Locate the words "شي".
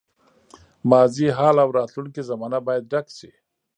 3.17-3.31